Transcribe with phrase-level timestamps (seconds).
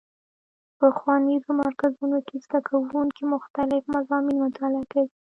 [0.79, 5.07] په ښوونیزو مرکزونو کې زدهکوونکي مختلف مضامین مطالعه کوي.